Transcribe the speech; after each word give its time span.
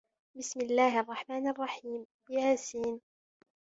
بِسمِ 0.37 0.61
اللَّهِ 0.61 0.99
الرَّحمنِ 0.99 1.47
الرَّحيمِ 1.47 2.05
يس 2.29 2.77